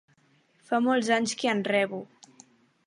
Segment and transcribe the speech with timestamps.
[0.69, 2.03] Fa molts anys, que en rebo.